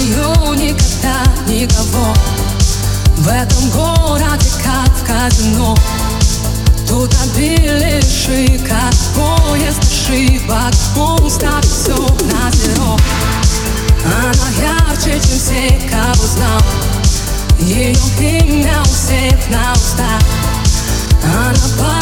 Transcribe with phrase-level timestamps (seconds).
[0.00, 2.14] жду никогда никого.
[3.18, 5.76] В этом городе как в казино.
[6.88, 10.74] Тут обилие шика, поезд ошибок
[11.30, 12.96] ставит все на зеро.
[14.04, 16.60] Она ярче, чем все, кого знал
[17.60, 20.22] Ее имя у всех на устах.
[21.22, 21.99] Она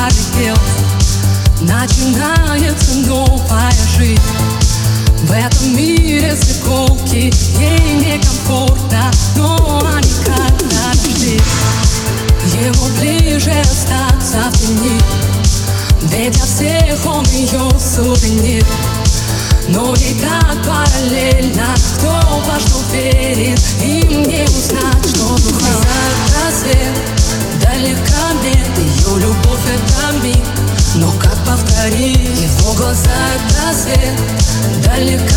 [0.00, 0.54] Беверли
[1.60, 4.20] Начинается новая жизнь.
[5.24, 11.38] В этом мире свеколки Ей некомфортно, но они как дожди
[12.62, 14.98] Ему ближе остаться в тени
[16.04, 18.64] Ведь от всех он ее сувенир.
[19.68, 22.29] Но ей так параллельно Кто
[33.00, 35.29] глаза это свет Далека